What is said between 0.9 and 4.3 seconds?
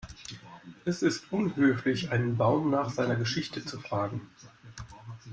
ist unhöflich, einen Baum nach seiner Geschichte zu fragen.